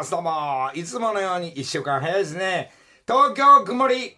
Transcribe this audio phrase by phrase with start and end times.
[0.00, 0.10] ます。
[0.10, 0.70] どうも。
[0.74, 2.70] いつものように一週間早いですね。
[3.06, 4.16] 東京曇り。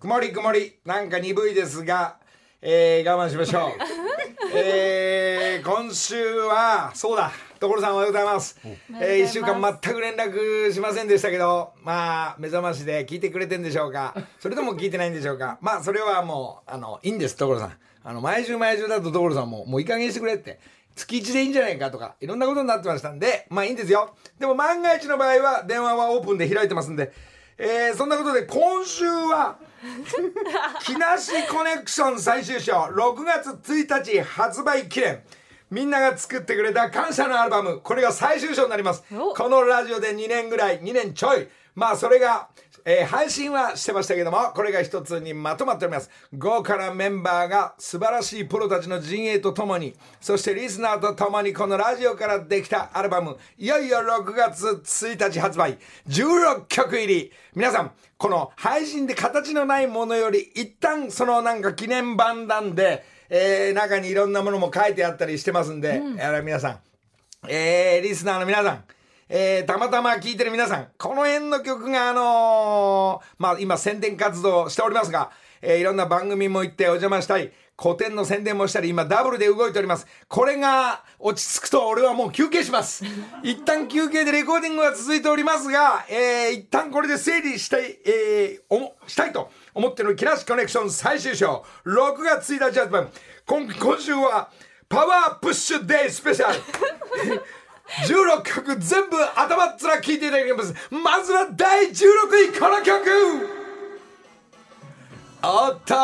[0.00, 0.78] 曇り曇り。
[0.86, 2.16] なんか鈍いですが、
[2.62, 3.72] えー、我慢しましょう。
[4.56, 7.30] えー、今週は、そうだ。
[7.60, 8.58] 所さんおはようございます。
[8.98, 14.14] えー、一週間全く連絡しませんでしたけど、まあ、目覚ましで聞いてくれてんでしょうか。
[14.40, 15.58] それとも聞いてないんでしょうか。
[15.60, 17.78] まあ、それはもう、あの、いいんです、所さん。
[18.02, 20.58] あの、毎週毎週だと所さんも、もういい加減にしてくれって。
[20.94, 24.16] 月1でいいんじゃないかとか、いろんなことになってましたんで、まあいいんですよ。
[24.38, 27.12] でも万が一の場合は、電話はオープンで開いてますんで、
[27.56, 29.58] えー、そんなことで今週は、
[30.82, 35.22] 木梨コネクション最終章、6月1日発売記念。
[35.70, 39.04] みんなが作ってくれた感謝のアルバム、これが最終章になります。
[39.12, 41.48] おこのラジオで2年ぐらい、2年ちょい。
[41.74, 42.48] まあそれが、
[42.90, 46.08] えー配信はしてましたけども、これが一つにまとまっております。
[46.32, 55.76] 豪華なメンバーが素晴らしいプロたちの陣営とともに、そしてリスナーとともにこのラジオからできたアルバム、いよいよ6月1日発売、
[56.08, 57.30] 16曲入り。
[57.54, 66.78] 皆さん、この配信で形のないものより、一旦そのなんか記念版なんで、えー中にいろんなものも書いてあったりしてますんで、あの皆さん、
[67.48, 68.84] えー、リスナーの皆さん、
[69.28, 77.50] えー、たまたま聞いてる皆さん、この辺の曲が、あのーまあ、今宣伝活動しておりますが、えーいろんな番組も行ってお邪魔したり、
[77.80, 80.06] 古典の宣伝もしたり、今ダブルで動いております。
[80.26, 83.04] これが落ち着くと俺はもう休憩します。
[83.44, 93.06] 一旦休憩でレコーディングが続いておりますが、えー、一旦これで整理したい、えー、おも、したいと思ってる木梨コネクション最終章、6月1日発売。
[93.46, 94.50] 今今週は、
[94.88, 96.58] パワープッシュデイスペシャル。
[98.06, 100.74] 16曲全部頭っ面聞いていただきます。
[100.90, 101.94] まずは第16
[102.54, 103.58] 位この曲
[105.40, 105.94] おっと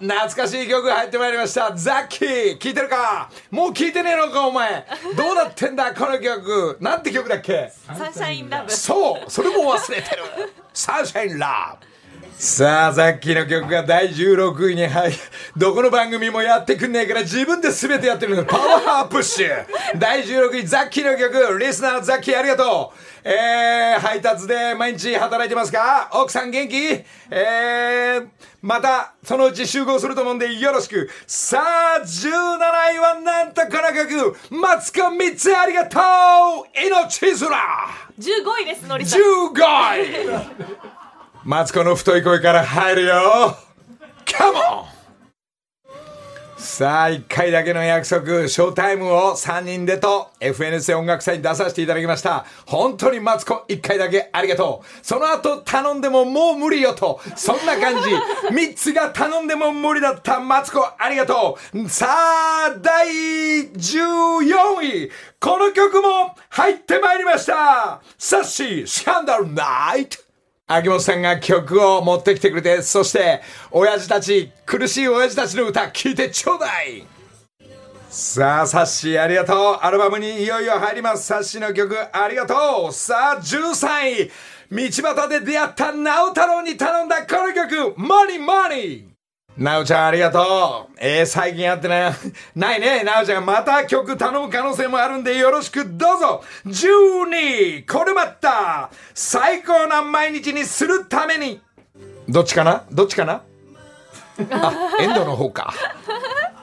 [0.00, 1.72] 懐かしい曲が入ってまいりました。
[1.76, 3.30] ザッキー聞いてるか？
[3.50, 4.86] もう聞いてねえのかお前。
[5.16, 6.78] どうなってんだこの曲。
[6.80, 7.70] なんて曲だっけ？
[7.70, 8.72] サンシャインラブ。
[8.72, 10.22] そうそれも忘れてる。
[10.72, 11.89] サンシャインラブ
[12.38, 15.16] さあ、さっきの曲が第16位に入り、
[15.56, 19.66] どこの番組もやってくんねえから自分で全てやってるのパワープッシュ。
[19.98, 23.28] 第16位、ザッキーの曲、リスナーザッキーありがとう。
[23.28, 26.08] えー、配達で毎日働いてますか？
[26.14, 27.04] 奥さん元気？
[27.30, 28.28] えー、
[28.62, 31.10] また、そのうち集合すると思うんでよろしく。
[31.26, 31.62] さ
[32.00, 36.02] あ、17位はなんとこの曲、マツコ3つありがとう。
[36.74, 39.20] 命面15位です、のりさん。
[39.20, 39.52] 15
[40.86, 40.99] 位
[41.42, 43.56] マツコの太い声から入るよ
[44.26, 45.00] カモン
[46.58, 52.44] さあ、1回だけの約束、ショータイムを3人でと FNS 音楽祭に出させていただきました。
[52.66, 54.86] 本当にマツコ1回だけありがとう。
[55.02, 57.18] その後頼んでももう無理よと。
[57.36, 58.10] そんな感じ。
[58.52, 61.88] 3つが頼んでも無理だったマツコありがとう。
[61.88, 63.08] さあ、第
[63.72, 65.10] 14位。
[65.40, 68.02] この曲も入ってまいりました。
[68.18, 70.29] サッシー、スキャンダルナイト。
[70.72, 73.42] 秋元さんが曲を持ってきてくれて、そして、
[73.72, 77.04] 親父たち、苦しい親父たちの歌、聴いてちょうだい
[78.08, 79.78] さあ、サッシーありがとう。
[79.82, 81.26] アルバムにいよいよ入ります。
[81.26, 82.92] サッシーの曲ありがとう。
[82.92, 84.30] さあ、13位。
[84.70, 89.09] 道端で出会った直太郎に頼んだこの曲、マニマニ
[89.56, 90.96] なおちゃんありがとう。
[90.98, 92.12] えー、最近やってな、
[92.56, 93.02] ないね。
[93.04, 96.44] なおちゃんまた曲頼む可能性もあるんでよろしくどうぞ。
[96.66, 97.84] 12!
[97.86, 101.60] これまた最高な毎日にするために
[102.28, 102.84] どっちかな？
[102.90, 103.42] どっちかな？
[104.50, 105.74] あ、エンドの方か。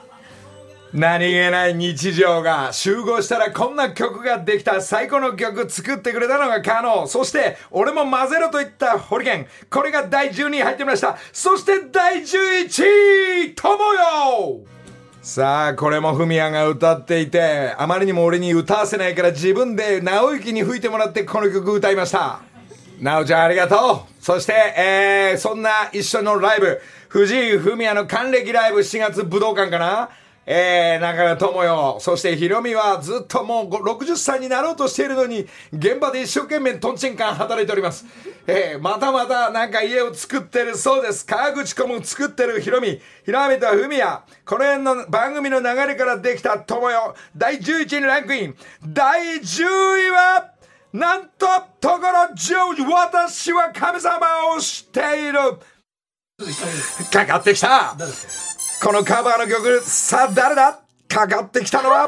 [0.92, 9.46] 何気ない日常が集合したらこんな曲ができた最高の曲作ってくれたのが可能そして俺も混ぜろと言ったホリケン。
[9.68, 11.18] これが第12位入ってみました。
[11.32, 14.60] そして第11位友よ
[15.20, 22.40] さあこれもフミヤが歌っていてあまりにも俺に歌わせないから自分で直行に吹いてもらってこの曲歌いました。
[22.98, 24.24] なおちゃんありがとう。
[24.24, 30.08] そして、えー、そんな一緒のライブ、藤井フミヤの還暦ライブ7月武道館かな。
[30.50, 38.06] えー、中川智代、そしてヒロミはずっともう60歳になろうとしているのに、現場で一生懸命トンチンカン働いております。
[38.46, 41.26] えー、またまたなんか家を作ってるそうです。
[41.26, 48.56] 川口湖も作ってるヒロミ、ひらめとフミヤ、この辺の番組の流れからできた智代、第11位にランクイン。
[48.86, 50.52] 第10位は、
[50.94, 51.46] なんと、
[51.78, 55.38] ところジョージ、私は神様を知っている。
[57.12, 57.94] かかってきた。
[58.82, 60.80] このカバーの曲、さあ誰だ？
[61.08, 62.06] かかってきたのは、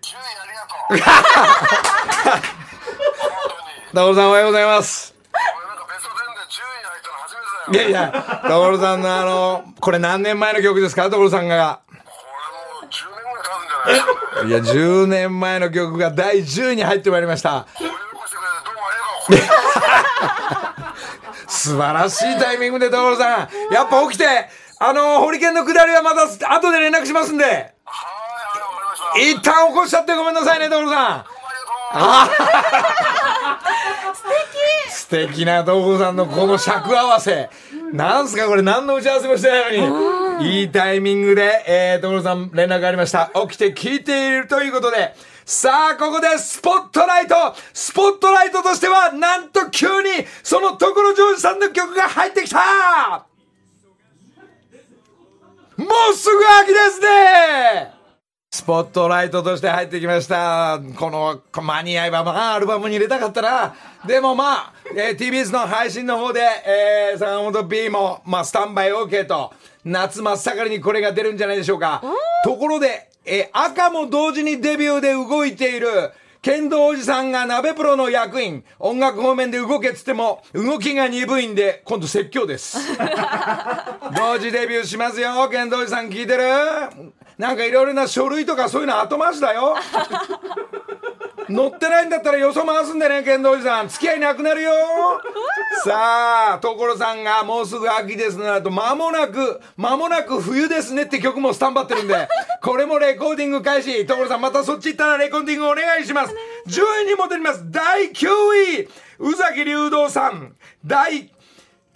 [0.00, 1.14] 10位ありがと
[2.44, 2.48] う。
[3.94, 5.14] 所さんおはようございます。
[5.34, 7.88] 俺なんかベスト10で10位に入ったの初めてだよ。
[7.90, 11.10] いやいや、所さんのあの、これ何年前の曲ですか？
[11.10, 11.80] 所さんが。
[11.88, 11.98] これ
[14.00, 14.06] も
[14.46, 17.66] う10年ぐらいや、10年前の曲が第10位に入ってまいりました。
[21.46, 23.48] 素晴らしいタイミングで所さん。
[23.72, 24.48] やっぱ起きて、
[24.80, 27.44] あの、ホリケンの下りはまた後で連絡しますんで。
[27.44, 27.78] はい、はい、わか
[29.16, 29.50] りました。
[29.50, 30.84] 一旦起こしちゃってごめんなさいね、所さん。
[30.84, 32.08] どうもありがとう。
[34.90, 37.48] 素敵な所さんのこの尺合わせ。
[37.92, 40.60] なんすかこれ何の打ち合わせもしてないのに。
[40.60, 43.32] いいタイミングで、えー、所さん連絡ありました。
[43.48, 45.14] 起きて聞いているということで、
[45.44, 47.34] さあ、ここでスポットライト
[47.72, 50.10] スポットライトとしては、なんと急に、
[50.42, 53.24] その所ジョージさんの曲が入ってきた
[55.78, 57.92] もうすぐ秋ですね
[58.50, 60.80] スポットライトとして入ってきました。
[60.96, 63.76] この、こ間に合えば、まあ、アルバムに入れたかったな。
[64.06, 69.52] でもまあ、えー TBS の配信の方で、えー、坂本 B も、まあ、スタンバイ OK と、
[69.84, 72.02] 夏真っ盛りにこれが出るんじゃないでしょうか。
[72.42, 76.10] ところで、えー赤も同時にデビューで動いている、
[76.48, 82.78] 剣道おじさんが鍋プロの役員、音楽方面で動けっつっても、動きが鈍いんで、今度説教です。
[84.16, 86.44] 同時デビューしますよ、剣道おじさん聞いてる？
[87.36, 89.76] なんかいろいろな書類とかそういうの後回しだよ。
[91.48, 93.88] 乗ってないんだったらよそ回すんでね、剣道おじさん。
[93.88, 94.72] 付き合いなくなるよ。
[95.84, 102.28] さあ、所さんがもうすぐ秋ですなと、間もなく、間もなく冬ですねって曲もスタンバってるんで、
[102.62, 104.06] これもレコーディング開始。
[104.06, 106.34] 所さんまたそっち行ったらレコーディングお願いします。
[106.66, 107.62] 10位に戻ります。
[107.70, 108.26] 第9
[108.80, 110.54] 位、宇崎竜道さん。
[110.84, 111.30] 第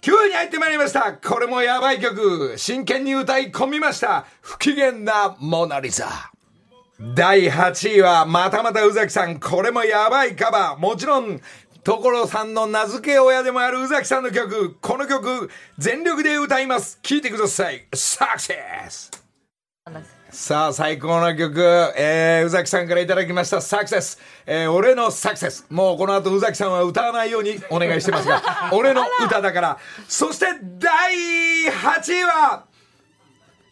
[0.01, 1.13] 9位に入ってまいりました。
[1.13, 2.55] これもやばい曲。
[2.57, 4.25] 真剣に歌い込みました。
[4.41, 6.32] 不機嫌なモナリザ。
[6.99, 9.39] 第8位は、またまた宇崎さん。
[9.39, 10.79] これもやばいカバー。
[10.79, 11.41] もちろん、
[11.83, 14.77] 所さんの名付け親でもある宇崎さんの曲。
[14.79, 16.99] この曲、全力で歌います。
[17.01, 17.85] 聴いてください。
[17.93, 18.57] サクセ
[18.89, 19.11] ス
[20.29, 21.61] さあ、最高の曲、
[21.97, 24.19] えー、宇崎さんからいただきました、サクセス。
[24.45, 25.65] えー、俺のサクセス。
[25.69, 28.41] もうこの後宇崎さんは歌わないようにお願いしてますが、
[28.71, 29.77] 俺の歌だから。
[30.07, 30.45] そして、
[30.79, 31.15] 第
[31.65, 32.65] 8位は、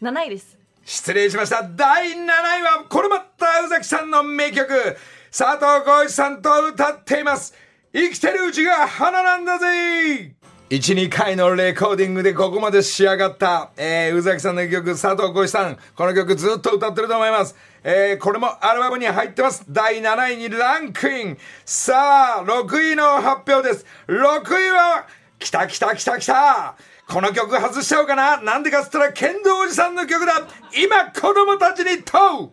[0.02, 0.51] 7位です。
[0.84, 1.62] 失礼しました。
[1.62, 4.96] 第7位は、これまた宇崎さんの名曲、
[5.30, 7.54] 佐藤浩市さんと歌っています。
[7.92, 10.34] 生きてるうちが花なんだぜ
[10.70, 17.54] 1、2回のレコーディングでここまで仕上がった、えー、宇崎さんの曲、佐藤浩市さん、この曲ずっと歌ってると思います。
[17.84, 19.64] えー、これもアルバムに入ってます。
[19.68, 21.38] 第7位にランクイン。
[21.64, 23.84] さあ、6位の発表です。
[24.08, 25.06] 6位は、
[25.38, 26.76] 来た来た来た来た
[27.08, 32.50] この曲外しちゃおうかななんでかっつったら剣道おじさんの曲だ今子供たちに問う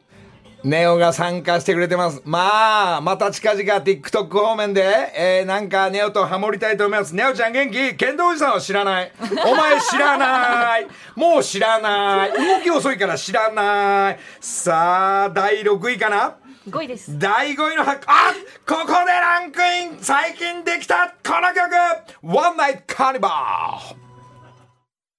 [0.63, 2.21] ネオが参加してくれてます。
[2.25, 7.15] まあ、また近々 TikTok 方面で、えー、なんかネオとハモりたいと思います。
[7.15, 7.95] ネオちゃん元気？
[7.95, 9.11] 剣道おじさんは知らない。
[9.21, 10.87] お前知らない。
[11.15, 12.31] もう知らない。
[12.31, 14.19] 動き遅いから知らない。
[14.41, 16.35] さあ、第6位かな
[16.67, 17.17] ？5位です。
[17.17, 18.33] 第5位の発あ
[18.67, 24.08] ここでランクイン最近できたこの曲ワンナイトカーニバル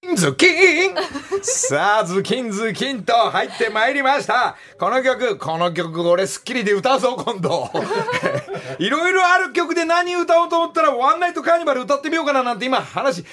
[0.03, 0.47] ズキ
[0.89, 0.95] ン
[1.43, 4.57] さあ、ズキンズキンと入ってまいりました。
[4.79, 7.71] この曲、この曲俺スッキリで歌うぞ、今度。
[8.81, 13.29] いろいろある曲で何歌おうと思ったら、ワンナイトカーニバル歌ってみようかななんて今話考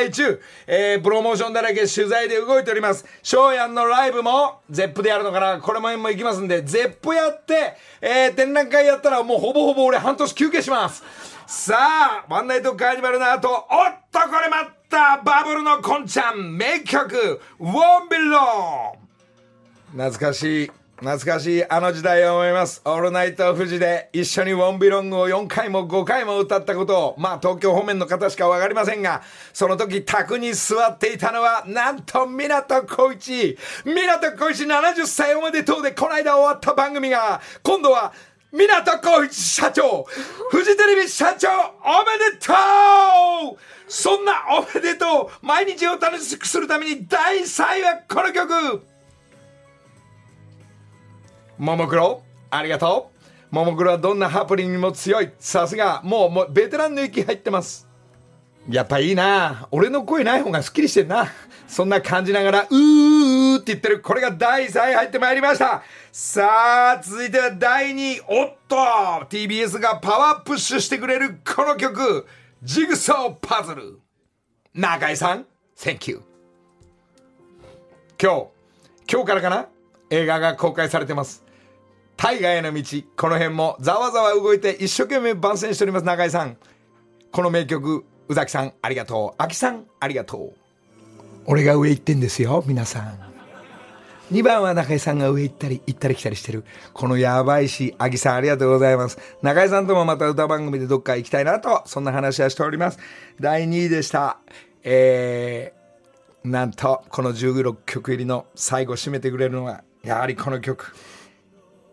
[0.00, 0.40] え中。
[0.68, 3.04] えー、プロモーションだらけ取材で動いております。
[3.24, 11.02] 翔やんのライブも、 Zeppでやるのかなこれもも行きますんで、 Zeppやって、えー、展覧会やったらもうほぼほぼ俺半年休憩します。
[11.48, 13.66] さあ、ワンナイトカーニバルの後、おっ
[14.12, 14.83] とこれ待った
[15.44, 18.96] ブルのこんちゃん名曲、ウォンビロ
[19.92, 22.80] ン懐かしい、懐かしいあの時代を思います。
[22.86, 29.20] オールナイト富士で一緒にウォンビロングを4回も5回も歌ったことを、まあ東京方面の方しかわかりませんが、
[29.52, 33.58] その時卓に座っていたのは、なんと港小一。
[33.84, 38.14] 港小一70歳おめでとうでこの間終わった番組が、今度は
[38.54, 42.52] 港光一社長フジテレビ社長おめでと
[43.52, 43.58] う。
[43.88, 45.46] そんなおめでとう。
[45.46, 48.82] 毎日を楽しくするために第3位はこの曲。
[51.58, 53.10] ももクロありがと
[53.50, 53.54] う。
[53.54, 55.32] ももクロはどんなハプニングにも強い。
[55.40, 57.88] さすがもうもうベテランの域入ってます。
[58.70, 59.66] やっぱいいな。
[59.72, 61.26] 俺の声ない方がスッキリしてんな。
[61.66, 64.00] そんな感じながら、うーって言ってる。
[64.00, 65.82] これが第3位入ってまいりました。
[66.16, 68.20] さあ、続いては第2位。
[68.28, 68.76] おっと
[69.28, 72.24] !TBS がパワープッシュしてくれるこの曲。
[72.62, 73.98] ジグソーパズル。
[74.74, 75.44] 中井さん、
[75.76, 76.22] Thank you。
[78.22, 78.46] 今日、
[79.12, 79.66] 今日からかな？
[80.10, 81.42] 映画が公開されてます。
[82.16, 82.82] 大河への道。
[83.16, 86.56] この辺もざわざわ動いて一生懸命番宣しております、中井さん。
[87.32, 89.42] この名曲、宇崎さん、ありがとう。
[89.42, 90.54] 秋さん、ありがとう。
[91.46, 93.33] 俺が上行ってんですよ、皆さん。
[94.32, 96.64] 2番は中井さんが上行ったり行ったり来たりしてる。
[96.92, 99.18] このやばいし、あぎさんありがとうございます。
[99.42, 102.98] 中井さんともまた歌番組でどっか行きたいなと、そんな話はしております。
[103.38, 104.38] 第2位でした。
[104.82, 110.94] えー、なんと、この16曲入りの最後締めてくれるのは、やはりこの曲。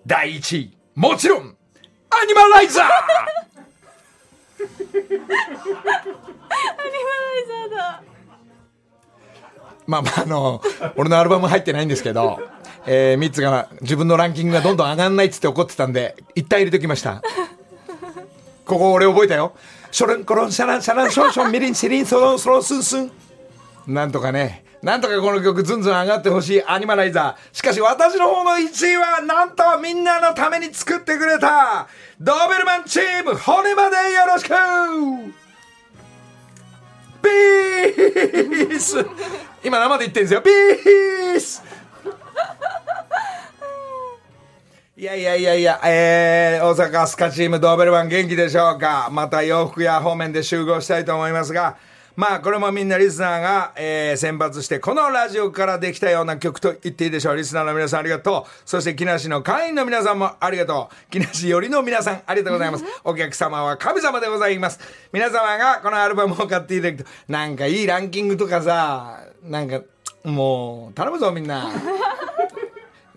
[0.08, 1.56] 第1位、もちろん、
[2.10, 2.98] アニマライザー ア
[4.60, 5.44] ニマラ
[7.38, 8.11] イザーだ
[9.88, 10.62] まあまああの
[10.96, 12.40] 俺のアルバム入ってないんですけど、
[12.86, 17.22] えー、ミッツが自分のランキングがどんどん上がんないっつって怒ってたんで一旦入れときました。
[18.66, 19.54] ここ俺覚えたよ。
[19.92, 23.12] ショルンコロンシャランシャランションションミリンシリンソロンソロンスンスン。
[23.88, 24.64] なんとかね。
[24.82, 26.64] なんとかこの曲ずんずん上がってほしい。
[26.66, 27.56] アニマライザー。
[27.56, 31.88] しかし私の方の1位はなんとみんなのために作ってくれた
[32.20, 39.06] ドーベルマンチーム骨までよろしくース
[39.64, 40.42] 今生で言ってるんですよ。
[40.42, 41.64] ピース
[44.98, 49.10] いやいやいやいや、えー、大阪スカチームドーベルマン元気でしょうか？
[49.12, 51.78] また洋服屋方面で集合したいと思いますが、
[52.16, 57.36] まあこれもみんなリスナーが、えー、選抜してこのラジオからできたような曲と言っていいでしょう。
[57.36, 58.52] リスナーの皆さんありがとう。
[58.66, 61.12] そして木梨の会員の皆さんもありがとう。
[61.12, 62.86] 木梨よりの皆さんありがとうございます。
[63.04, 64.80] お客様は神様でございます。
[65.12, 69.82] 皆様がこのアルバムを買っていただくと、なんかいいランキングとかさ、なんか
[70.24, 71.72] もう頼むぞみんな。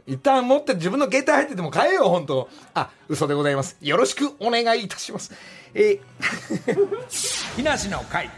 [0.07, 5.33] 一旦持って自分の携帯入ってても買えよ本当あ嘘でございますよろしくお願いいたします
[5.73, 8.29] えー、 木梨の会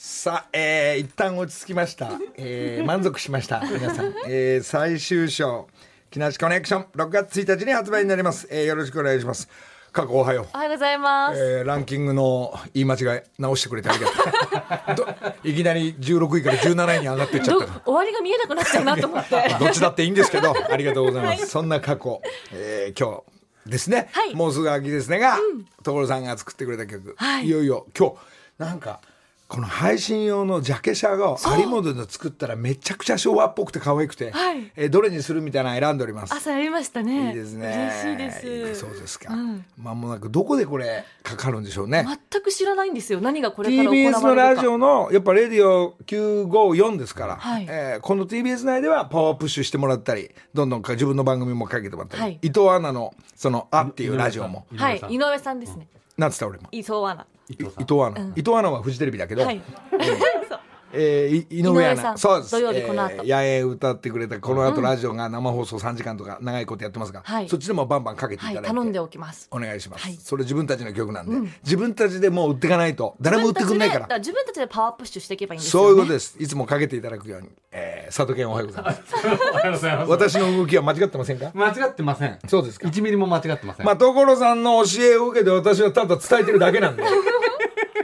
[0.00, 3.60] さあ、えー、一旦落ち着きました、えー、満足しました。
[3.62, 5.66] 皆さん、えー、最終章。
[6.12, 6.86] 木梨コネクション。
[6.94, 9.48] 6月1日に発売になります、えー、よろしくお願いします。
[9.90, 10.46] 過去おはよう。
[10.54, 11.40] おはようございます。
[11.40, 15.06] えーランキングの言い間違い直してくれてありがとう。
[15.42, 19.30] どいきなり16位から17位に上がってっちゃっどた終わりが見えなくなっちゃうなと思って。
[19.58, 21.48] どっちだっていいんですけど、ありがとうございます。
[21.48, 23.24] そんな過去、えー今
[23.66, 24.34] 日ですね、はい。
[24.36, 25.40] もうすぐ秋ですねが、
[25.82, 27.46] 所さんが作ってくれた曲、はい。
[27.46, 28.16] いよいよ今日、
[28.58, 29.00] なんか、
[29.48, 36.34] この配信用のジャケ写が有本で作ったらめちゃくちゃ昭和っぽくて可愛くて、はいえーどれにするみたいなの選んでおります。
[36.34, 37.28] 朝やりましたね。
[37.28, 37.90] いいですね。
[38.18, 38.80] 嬉しいです。
[38.80, 39.32] そうですか。
[39.32, 42.04] うんまもなくどこでこれかかるんでしょうね。
[42.30, 43.22] 全く知らないんですよ。
[43.22, 44.20] 何がこれから TBS。
[44.20, 55.88] のラジオのやっぱレディオ954ですから、はいえーこの TBS 内ではパワープッシュしてもらったりどんどんか自分の番組もかけてもらったり、はい伊藤アナのその「あ」っていうラジオもはい、井上さんですね。
[56.18, 57.26] なんつった俺も伊藤アナ。
[57.50, 59.60] い伊藤アナ、伊藤アナはフジテレビだけど、はい。
[60.92, 69.48] えーい井上アナそうです土曜日この後えー野営歌ってくれたこの後ラジオが生放送3時間とか長いことやってますが、はいそっちでもバンバンかけていたはい、だいて、頼んでおきます。
[69.50, 75.88] お願いします、はいそれ自分たちの曲なんで、自分たちでもう売っていかないと誰も売ってくんないから自分たちで自分たちでパワープッシュしていけばいいんですよ、ね。
[75.88, 76.36] そういうことです。
[76.38, 77.48] いつもかけていただくように。
[77.70, 79.02] えー、佐渡県おはようございます。
[79.14, 79.18] お
[79.56, 80.10] はようございます。
[80.10, 81.50] 私の動きは間違ってませんか？
[81.54, 82.38] 間違ってません。
[82.46, 82.88] そうですか。
[82.88, 83.86] 1ミリも間違ってません。
[83.86, 87.02] まあ、所さんの教えを受けて私はただ伝えてるだけなんで。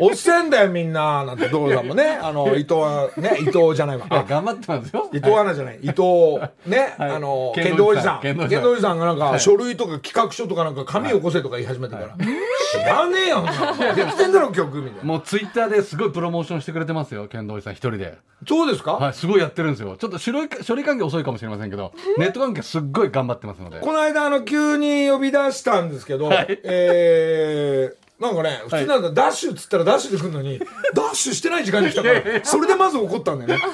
[0.00, 2.18] おっせんだよみんななんて所さんもね。
[2.22, 4.06] あの伊藤はね伊藤じゃないわ。
[4.08, 5.10] あ頑張ってますよ。
[5.12, 5.78] 伊藤アナじゃない。
[5.82, 7.10] 伊藤ね、はい。
[7.10, 8.20] あの剣剣道おじさん。
[8.20, 8.94] 剣剣道おじさん。
[8.98, 13.44] がなんか書類とか企画書とかなんか紙よこせとか言い始めてから、知らねえよ
[13.94, 15.04] できてんだろ曲みたいな。
[15.04, 18.18] もうツイッターですごいプロモーションしてくれてますよ、剣道おじさん一人で。
[18.46, 19.96] そうですか、はい、すごいやってるんですよ。
[19.96, 23.80] ちょっと処理処理関係遅いかもしれませんけど、ネット関係すっごい頑張ってますので。
[23.80, 30.58] この間あの急に呼び出したんですけど、えーなんかね普通なんだ、ダッシュっつったらダッシュで来るのに
[30.94, 33.64] ダッシュしてない時間に来たからそれでまず怒ったんだよね。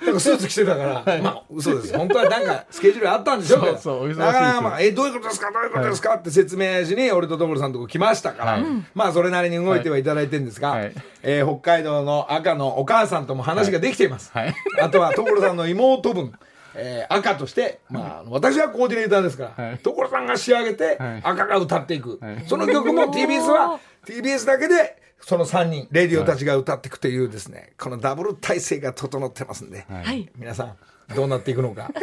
[0.00, 1.94] なんかスーツ着てたから、まあ嘘です。
[1.94, 5.50] 本当はなんかスケジュールあったんでしょうけどそうだからまあえどういうことですか？
[5.52, 8.62] どういうことですか、って説明しに俺と所さんのとこ来ましたから、はい。
[8.94, 10.94] まあそれなりに動いてはいただいてるんですが、はい。
[11.22, 14.54] えー北海道の赤のお母さんとも話ができています、はい。
[14.80, 16.32] あとは所さんの妹分、
[16.78, 19.78] えー赤として、まあ、私はコーディネーターですから、はい。
[19.78, 21.20] 所さんが仕上げて、はい。
[21.22, 22.44] 赤が歌っていく、はい。
[22.46, 30.30] その曲も TBS は TBS だけでその3人レディオたちが歌っていくというですねこのダブル体制が整ってますんで、はい。
[30.36, 30.76] 皆さん
[31.14, 31.90] どうなっていくのか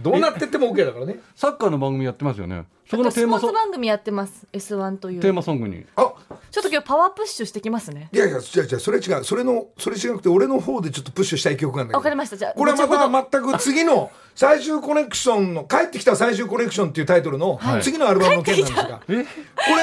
[0.00, 1.20] どうなってっても OK だからね。
[1.34, 2.64] サッカーの番組やってますよね。
[2.88, 4.46] そこのテーマソスポーツ番組やってます。
[4.52, 5.20] S1 という。
[5.20, 5.84] テーマソングに。
[5.96, 6.12] あ
[6.50, 8.08] ちょっと今日パワープッシュしてきますね。
[8.12, 9.24] いやいや違う違うそれ違う。
[9.24, 11.98] それのそれ違くて俺の方でちょっとプッシュしたい曲なんだけど。
[11.98, 12.36] わかりました。
[12.38, 17.82] じゃあこれはまた全く次の最終コネクションの帰ってきた最終コネクションっていうタイトルのはい。
[17.82, 19.24] 次のアルバムの件なんですが、これ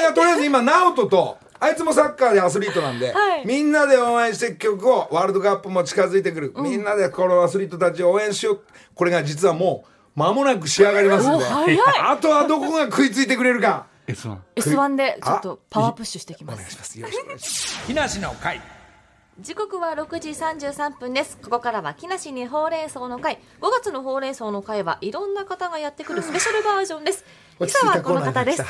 [0.02, 3.46] がとりあえず今直人とあいつもサッカーでアスリートなんで、はい。
[3.46, 8.60] みんなで応援していく曲をワールドカップも近づいてくる、みんなでこのアスリートたちを応援しよう。
[8.94, 11.44] これが実はもう間もなく仕上がりますんで。
[11.44, 11.78] お早い。
[12.00, 13.86] あとはどこが食いついてくれるか。
[14.08, 14.36] S1。
[14.56, 16.78] S1 でちょっとパワープッシュしてきまお願いしす。
[16.78, 16.98] ます。
[17.00, 17.48] よろしくお願いしま
[17.82, 17.86] す。
[17.86, 18.60] 木梨の会。
[19.38, 21.36] 時刻は6時33分です。
[21.36, 23.38] ここからは木梨にほうれん草の会。
[23.60, 27.24] 5月のほうれん草の会はいろんな方がやってくるスペシャルバージョンです
[27.58, 28.62] 今朝はこの方です。
[28.62, 28.68] コ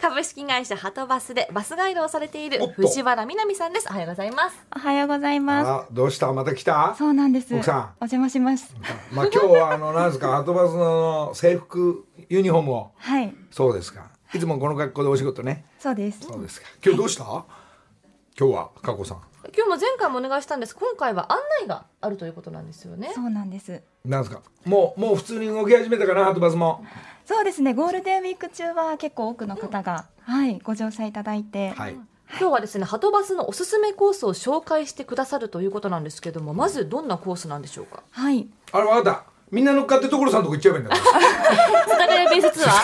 [0.00, 3.86] 株式会社ハトバスでバスガイドをされている藤原みなみさんです。
[3.90, 4.56] おはようございます。
[4.74, 5.68] おはようございます。
[5.70, 6.32] あどうした？
[6.32, 6.94] また来た？
[6.96, 7.54] そうなんです。
[7.54, 7.80] 奥さん。
[8.00, 8.74] お邪魔します。
[9.12, 12.90] まあ今日はあのなんですかハトバスの制服ユニフォームを。
[12.96, 14.10] はい、そうですか。
[14.32, 15.66] いつもこの格好でお仕事ね。
[15.78, 16.20] そうです。
[16.20, 16.68] そうですか。
[16.82, 17.24] 今日どうした？
[17.24, 19.20] 今日は加古さん。
[19.54, 20.74] 今日も前回もお願いしたんです。
[20.74, 23.12] 今回は案内があるということなんですよね。
[23.14, 23.82] そうなんです。
[24.04, 24.40] なんですか。
[24.64, 26.84] もうもう普通に動き始めたかなハトバスも
[27.26, 27.74] そうですね。
[27.74, 31.96] ゴールデンウィーク中は結構多くの方が、はい、ご乗車いただいて、はい。
[32.30, 38.02] 今日はですねハトバスのおすすめコースを紹介してくださるということなんですけどもまずどんなコースなんでしょうか？
[38.10, 39.24] はい、あれ分かった。
[39.50, 41.20] みんな乗っかって所さんとこ行っちゃえばいいんだから。
[41.86, 42.58] 世田谷ベース。
[42.58, 42.82] ツアー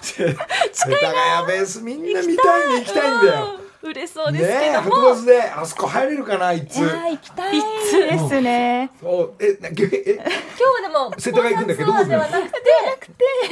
[0.00, 0.46] 世田
[1.12, 1.80] 谷ベース。
[1.80, 2.80] みんな見たいね。
[2.80, 3.54] 行きたいんだよ。
[3.58, 6.76] うん嬉しそうねですけえハども、トバスであそこ入れるかないつ。
[6.78, 8.90] い行きたいですね。
[9.00, 9.34] そう。
[9.40, 10.14] えなええ？
[10.14, 12.54] 今日はでも世田谷行くんだっけどではなくて。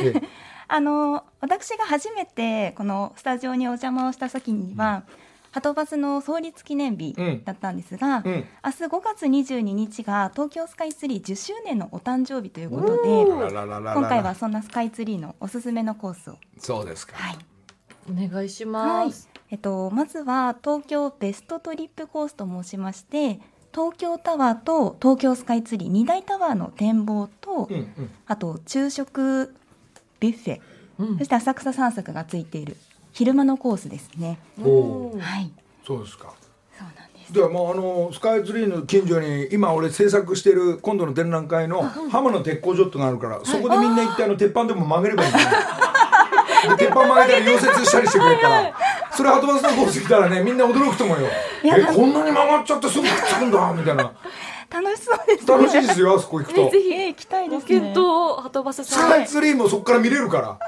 [0.03, 0.23] え
[0.69, 5.03] あの私が初めてこのスタジオにお邪魔をした時には。
[5.55, 7.45] ハトバスの創立記念日うん。
[7.45, 8.33] だったんですが、うん。
[8.65, 17.13] 明日5月22日が東京スカイツリー10周年のお誕生日ということおで今回はそんなスカイツリーのおすすめのコースを、そうですか。
[17.19, 17.39] はい、
[18.11, 19.09] お願いしはい。
[19.09, 23.39] ます、えっと、まずは東京ベストトリップコースと申しまして
[23.75, 28.11] 東京タワーと東京スカイツリー2大タワーの展望と、うんうん。
[28.27, 29.55] あと昼食
[30.21, 30.61] ビュッフェ、
[30.99, 31.19] うん。
[31.19, 32.79] そして浅草散策がついている
[33.13, 34.39] 昼間のコースですね。
[34.59, 35.53] はい、
[35.87, 36.33] そうですか。
[36.79, 37.33] そうなんです。
[37.35, 45.49] ではもうあのスカイツリーの近所に今俺制作してる今度の展覧会の浜の鉄工所ってのがあるからそこでみんな行ってあの鉄板でも曲げればいいんだよ。
[46.63, 48.92] で鉄板曲げたら溶接したりしてくれるから
[49.23, 51.29] それハトバスのコース来たらねみんな驚くと思うよ。
[51.63, 54.13] えこんなに曲がっちゃってすぐくっつくんだみたいな。
[54.69, 55.55] 楽しそうですね。
[55.55, 56.71] 楽しいですよあそこ行くと。
[56.71, 56.91] ぜひ。
[56.93, 57.79] えー行きたいですね。
[57.79, 60.59] ご検討をハトバススさんカイツリーもそこから見れるから。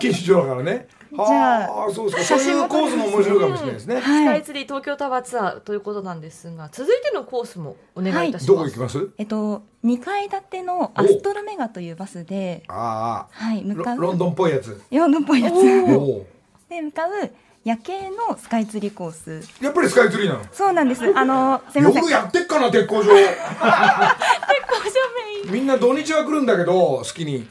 [0.00, 0.88] 近所だからね。
[1.12, 2.38] じゃはあそうですか。
[2.40, 4.00] そういうコースも面白いかもしれないですね。
[4.00, 4.40] スカはい。
[4.40, 9.10] イツリー東京タワーツアーということなんですが続いてのコースもお願いいたします、どこ行きます？
[9.18, 13.96] えっと2階建てのアストロメガというバスで、あはい、あ向かう。
[13.98, 14.80] ロロンドンっぽいやつ。
[14.90, 15.54] ロンドンっぽいやつ。
[15.54, 15.58] お
[15.98, 16.26] お
[16.68, 17.10] で向かう
[17.64, 19.40] 夜景のスカイツリーコース。
[19.62, 20.44] やっぱりスカイツリーなの？
[20.52, 21.02] そうなんです。
[21.16, 22.02] あのすみません。
[22.02, 23.10] よくやってっかな鉄工所
[25.50, 27.46] みんな土日は来るんだけど好きに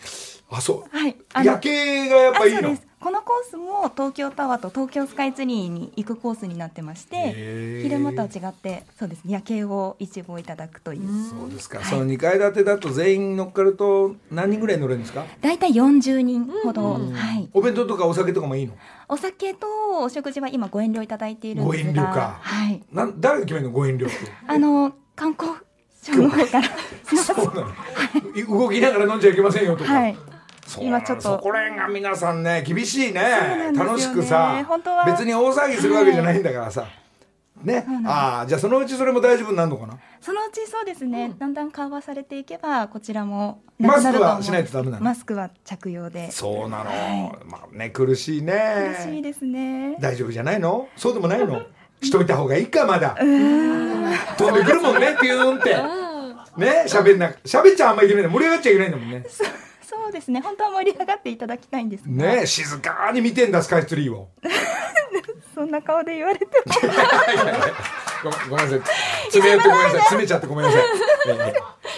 [0.50, 1.16] あそうはい。
[1.44, 2.78] 夜景がやっぱいいの？
[3.06, 7.82] このコースも東京タワーと東京スカイツリーに行くコースになってましへてー。
[7.84, 9.24] 昼間とは違ってそうです。
[9.26, 11.02] ね夜景を一望いただくという。
[11.30, 15.24] そうですか、その2階建てだと全員乗っかると何人ぐらい乗れるんですか？
[15.40, 17.00] 大体40人ほど、は
[17.38, 18.74] い、お弁当とかお酒とかもいいの？
[19.08, 19.68] お酒と
[20.02, 24.16] お食事は今ご遠慮いただいているんごですが遠慮か、はい、なん誰が決めるのご遠慮って？
[24.48, 25.52] あの観光
[26.02, 26.70] 省の方から。
[27.06, 27.68] そうなの。
[28.50, 30.18] 動きながら飲んじゃいけませんよとか、はい
[30.80, 31.24] 今ちょっと。
[31.24, 33.22] そこら辺が皆さんね厳しいね。
[33.72, 33.72] ね。
[33.74, 35.06] 楽しくさ本当は。
[35.06, 36.88] 別に大騒ぎするわけじゃないんだからさ、
[37.64, 37.86] ね。
[38.06, 39.98] ああじゃあそのうちそれも大丈夫になるのかな？
[40.20, 45.04] そのうちそうですね、だんだん緩和されていけばこちらもマスクはしないとダメなの？
[45.04, 46.32] マスクは着用で。
[46.32, 46.86] そうなの、
[47.46, 48.96] まあね苦しいね。
[48.98, 49.98] 嬉しいですね。
[50.00, 50.88] 大丈夫じゃないの？
[50.98, 51.62] そうでもないの？
[52.02, 53.16] しといた方がいいかまだ。
[53.16, 55.76] 飛んでくるもんねピューンって。
[56.58, 58.32] ね喋んな喋っちゃあんまいけないんだ。
[58.32, 59.24] 盛り上がっちゃいけないんだもんね
[59.90, 60.40] そそうですね。
[60.42, 62.10] 本当は盛り上がっていただきたいんですが。
[62.10, 64.30] ね静かに見てんだスカイツリーを。
[65.56, 66.52] そんな顔で言われても。
[68.24, 68.82] ごめんごめんなさい。
[69.32, 70.00] 詰めてごめんなさい。
[70.02, 70.86] 詰めちゃってごめんなさい、え
[71.32, 71.54] え。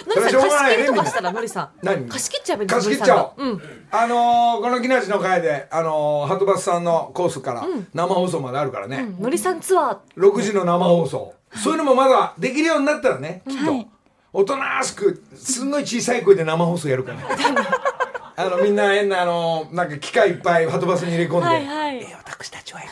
[0.10, 0.78] それはしょうがない。
[0.78, 1.70] ねみんな貸し切りとかしたらのりさん。
[1.82, 2.08] 何？
[2.10, 4.04] 貸し切っちゃえばいい貸し切っちゃおう、のりさんが。
[4.04, 9.24] あのーこの木梨の会で、あのー、ハトバスさんのコースから生放送まであるからね、うん。
[9.24, 9.98] のりさんツアー。
[10.18, 13.88] 6時の生放送、そういうのもまだできるようになったらねきっと、はい
[14.34, 17.20] おとなしくすんごい小さい声で生放送やるから。
[18.40, 21.98] あのみんな変なあのなんか機械いっぱいハトバスに入れ込んで、はいはい。
[21.98, 22.92] えー私たちは今。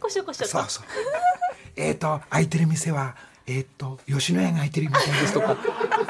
[0.00, 0.48] こしょこしょと。
[0.48, 0.84] そうそう。
[1.76, 3.14] えっと空いてる店は
[3.46, 5.56] えっ、と吉野家が空いてるみたいですとか、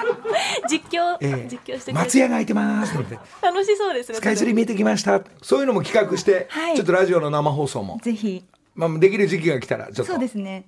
[0.69, 2.19] 実況、ええ実況して松て。
[2.19, 5.23] 屋が空いてますので楽しそうですねスカイツリー見えてきました。
[5.43, 6.77] そういうのも企画して、はい。
[6.77, 8.45] ちょっとラジオの生放送も、ぜひ。
[8.75, 10.05] まあ、できる時期が来たらちょっと。
[10.05, 10.67] そうですね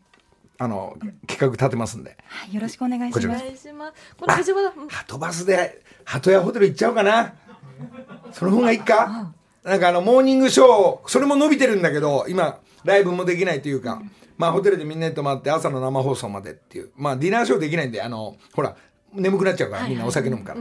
[0.59, 2.17] あの企画立てますんで。
[2.27, 3.45] はいよろしくお願いします。
[4.19, 4.88] この藤原うん。
[4.88, 7.35] ハトバスで鳩屋ホテル行っちゃおうかな。
[8.33, 9.33] その方がいいか？
[9.64, 14.03] なんかあのモーニングショーそれも伸びてるんだけど今ライブもできないというか、
[14.37, 16.90] まあホテルでみんなで泊まって朝の生放送までっていう。
[16.97, 18.77] まあディナーショーできないんであのほら
[19.12, 20.61] 眠くなっちゃうからみんなお酒飲むから、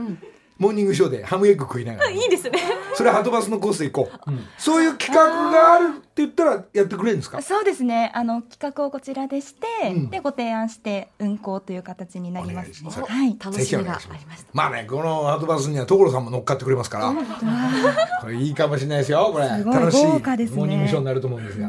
[0.56, 2.10] モーニングショーでハムエッグ食いながら。
[2.10, 2.60] いいですね。
[2.94, 7.42] それはとバスのコースで行こう、そういう企画があるって言ったらやってくれるんですか？
[7.42, 8.12] そうですね。
[8.14, 10.10] あの企画をこちらでして、うん。
[10.10, 13.36] でご提案して運行という形になりますはい。
[13.44, 17.12] 楽しみがありましたまあねこのハートバスには所さんも乗っかってくれますから。
[18.22, 19.48] これいいかもしれないですよこれ。
[19.48, 20.56] すごい楽しい豪華ですね。
[20.58, 21.68] モーニングショーになると思うんですが、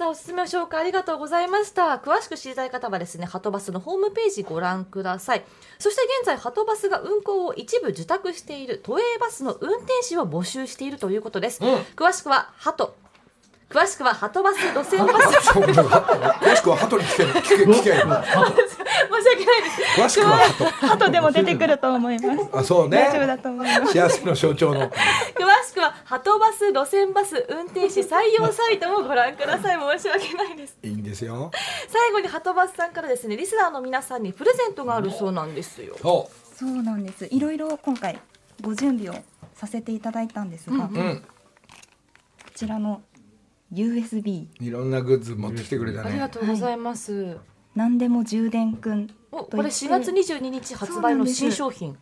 [0.00, 2.00] さあおすすめの紹介ありがとうございました。
[2.02, 5.44] 詳しく知りたい方はですねハトバスのホームページご覧ください。
[5.78, 11.62] そして現在ハトバスが運行を一部受託している都営バスの運転士を募集しているということです、
[11.96, 12.96] 詳しくはハト
[13.70, 15.48] 詳しくはハトバス路線バス。
[15.54, 20.00] 詳しくはハトに聞け聞け聞け申し訳ないです。
[20.00, 20.38] 詳しくは
[20.88, 22.48] ハト後でも出てくると思います。
[22.52, 22.96] あそうね。
[22.98, 23.92] 大丈夫だと思います。
[23.92, 24.80] 幸せの象徴の。
[24.90, 24.90] 詳
[25.64, 29.78] しくはハトバス路線バス運転士採用サイトもご覧ください。
[29.98, 30.76] 申し訳ないです。
[30.82, 31.52] いいんですよ。
[31.86, 35.94] 最後にハトバスさんからですねリスナーの皆さんにプレゼントがあるそうなんですよ。
[36.02, 36.28] そ
[36.58, 37.28] そうなんです。
[37.30, 38.18] いろいろ今回
[38.60, 39.22] ご準備を
[39.54, 41.24] させていただいたんですが、こううん。
[42.56, 43.00] ちらの
[43.72, 47.36] USB いろんなグッズ持ってきてくれたありがねとうございます、
[47.74, 51.96] 何でも充電くんおこれ4月22日発売の新商品。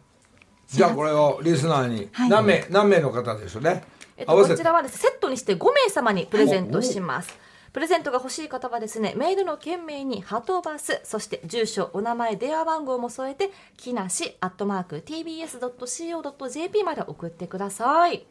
[0.66, 2.28] じゃあこれをリスナーにはい。
[2.30, 3.84] 何名何名の方でしょうね。
[4.16, 7.38] えっと、こちらはですねセットにして5名様にプレゼントします。
[7.72, 18.24] プレゼントが欲しい方はですね、メールの件名にハトバス、そして住所、お名前、電話番号も添えて、木梨アットマーク tbs.co.jp まで送ってください。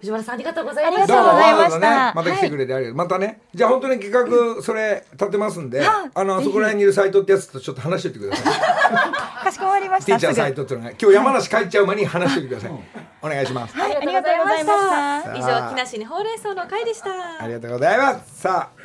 [0.00, 1.14] 藤原さんありがとうございました。
[1.14, 2.06] ありがとうございました。
[2.06, 2.96] ねまた来てくれてありがとう。
[2.96, 3.40] またね。
[3.54, 6.10] じゃあ本当に企画それ立てますんではい。
[6.14, 9.44] あのそこら辺にいるサイトってやつとちょっと話しておいてください。
[9.44, 12.78] かしこまりましティーチャーサイトっていうのが今日山梨帰っちゃう前に話しておいてください。
[13.22, 13.76] お願いします。
[13.76, 15.36] はい、ありがとうございました。
[15.36, 17.10] 以上、木梨にほうれん草の会でした。
[17.40, 18.40] ありがとうございます。
[18.40, 18.81] さあ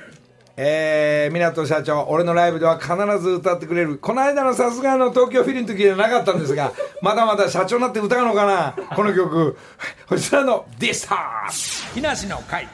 [0.60, 4.00] えー、港社長俺のライブでは必ず歌ってくれる。
[4.00, 8.76] この間のさすがの東京フィルの時じゃなかったんですが まだまだ社長になって歌うのかな？
[8.96, 9.56] この曲。
[10.10, 12.68] こちらの「ディスター木梨の会」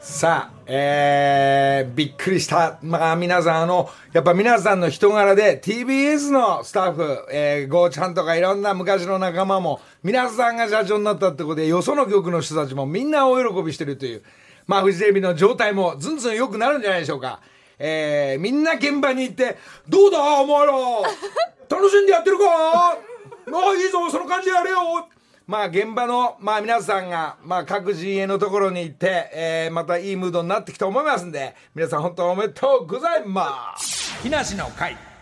[0.00, 2.78] さあ、えー、びっくりした。
[2.82, 14.22] まあ、皆さん、あの、やっぱ皆さんの人柄で、TBS のスタッフ、えー、ゴーちゃんとかいろんな昔の仲間も、皆さんが社長になったってことで、よその局の人たちもみんな大喜びしてるという、
[14.66, 17.40] まあ、フジテレビの状態もずんずん良くなるんじゃないでしょうか。
[17.78, 19.56] えー、みんな現場に行って、
[19.88, 20.72] どうだお前ら
[21.68, 22.44] 楽しんでやってるか？
[22.46, 22.96] あ
[23.52, 25.08] あ、いいぞその感じでやれよ
[25.46, 34.22] まあ現場の、まあ皆さんが、まあ各陣営のところに行って、えー、またいいムードになってきたと思いますんで、皆さん本当おめでとうございます。
[34.22, 35.13] 木梨の会。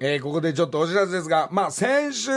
[0.00, 2.30] えーここでちょっとお知らせですが、まあ先週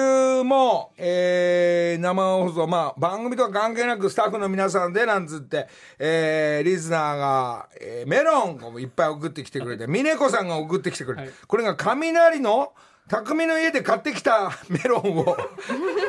[0.43, 5.67] も、えー生放送、まあ番組とは関係なくスタッフの皆さんでなんつって、
[5.99, 12.73] えーリスナーが、えーメロンをいっぱい送ってきてくれて、峰子さんが送ってきてくれて、これが雷の、
[13.07, 15.37] 匠の家で買ってきた メロンを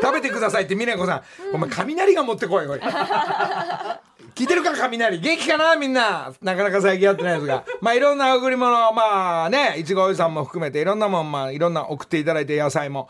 [0.01, 1.23] 食べてくださいって峰子さん、
[1.55, 2.81] お前雷が持ってこいこれ
[4.35, 5.21] 聞いてるか雷？
[5.21, 6.33] 元気かなみんな？
[6.41, 7.65] なかなか最近やってないですが。
[7.81, 13.09] まあいろんな贈り物まあねいちごおじさんも含めていろんなもんまあいろんな送っていただいて野菜も。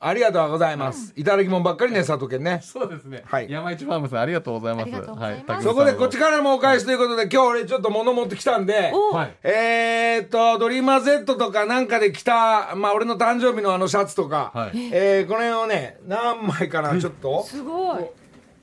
[0.00, 2.60] ありがとうございます、いただきもんばっかりね佐藤県ね。
[2.62, 3.24] そうですね。
[3.26, 3.50] はい。
[3.50, 4.84] 山一ファームさんありがとうございます。
[4.84, 5.50] ありがとうございます。
[5.50, 9.34] はいそこでこっちからもお返しということで今日俺ちょっと物持ってきたんでおはい。
[9.42, 14.70] えーっと、ドリーマー Z とかなんかで着た、まあ俺の誕生日のあのシャツとか、はい。
[14.92, 17.42] えーこの辺をね、何枚かな、ちょっと。
[17.42, 18.04] すごい。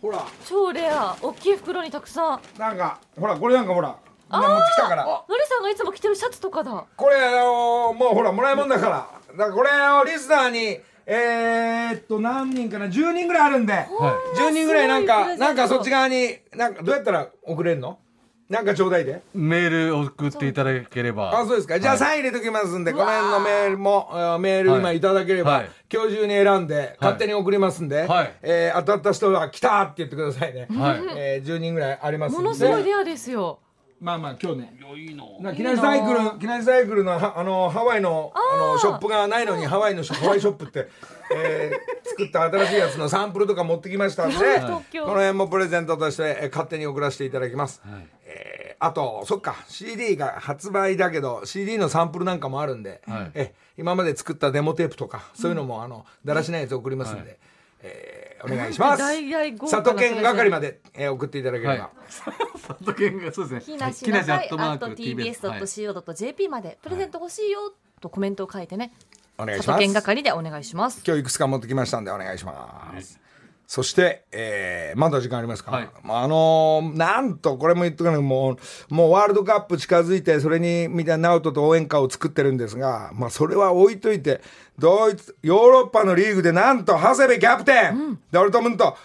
[0.05, 1.15] ほら、超レア。
[1.19, 2.59] 大きい袋にたくさん。
[2.59, 3.97] なんか、ほら、これなんかほら、
[4.31, 5.03] みんな持ってきたから。
[5.03, 6.85] のりさんがいつも着てるシャツとかだ。
[6.95, 9.07] これ、あのーもうほら、もらいもんだから。
[9.31, 13.87] だからこれをリスナーに、えーっと、何人かな、10人ぐらいあるんで、は
[14.37, 17.97] 10人ぐらいなんか、なんかそっち側に、なんかどうやったら送れるの？
[18.49, 19.23] なんかちょうだいで。
[19.33, 19.37] い。
[19.37, 21.31] メールを送っていただければ。
[21.31, 21.79] あ、そうですか。
[21.79, 30.67] じゃあはいサイン入れときますんで、この辺のメールも、えーメール今いただければ、はい今日中に選んで、勝手に送りますんで、はいえー当たった人は来たって言ってくださいね。
[30.69, 30.99] はい。
[31.17, 32.43] えー10人ぐらいありますんで。
[32.43, 33.59] ものすごいレアですよ。
[33.99, 34.77] まあまあ今日ね。
[34.95, 35.37] いいの。
[35.39, 40.87] な木梨サイクル、木梨サイクルのはあのハワイのあのショップがないのにハワイのショハワイショップって、
[41.33, 47.81] えー作った新しいやつのサンプルとか持ってきましたんで、東こ京の辺もプレゼントとして、えー勝手に送らせていただきます。
[48.24, 48.24] えー
[48.79, 57.37] あと、そっか、CD が発売だけど、CD のサンプルなんかもあるんで、はいえ今まで作ったデモテープとか、そういうのも、あの、だらしないやつ送りますんで、
[57.81, 58.99] えーお願いします。
[58.99, 61.71] 大々豪華な佐藤県係まで、えー送っていただければ。
[61.71, 61.89] はい
[62.67, 63.75] 佐藤健がそうですね。
[63.75, 68.91] 木梨木梨アット TBS.co.jp までプレゼント欲しいよとコメントを書いてね。
[69.37, 69.93] お願いします佐藤県。
[69.93, 71.01] 係でお願いします。
[71.05, 73.24] 今日いくつか持ってきましたんでお願いします。
[73.67, 75.89] そして、えーまだ時間ありますか、はい。
[76.03, 78.57] まああのーなんと、これも言っとかないも
[78.89, 84.41] う、もうワールドカップ近づいて、それに、みたいな、ナウトと応援歌を作ってるんですが、まあ、それは置いといて、
[84.77, 88.95] ドイツ、ヨーロッパのリーグで、なんと、長谷部キャプテン、ドルトムント、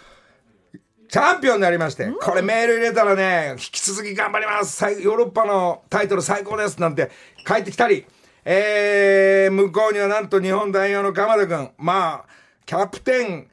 [1.09, 4.77] チャンピオンになりまして、これメール入れたらね、引き続き頑張ります。
[4.77, 6.81] 最ヨーロッパのタイトル最高です。
[6.81, 7.11] なんて
[7.49, 8.07] 書いてきたり、
[8.44, 12.31] えー、向こうにはなんと日本代表の鎌田君、まあ、
[12.64, 13.49] キャプテン、